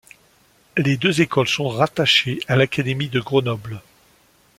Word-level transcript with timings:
Les 0.77 0.97
deux 0.97 1.21
écoles 1.21 1.47
sont 1.47 1.69
rattachées 1.69 2.39
à 2.47 2.55
l'académie 2.55 3.07
de 3.09 3.19
Grenoble. 3.19 3.83